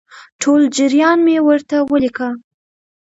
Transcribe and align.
ټول 0.41 0.61
جریان 0.77 1.17
مې 1.25 1.35
ورته 1.47 1.77
ولیکه. 1.91 2.29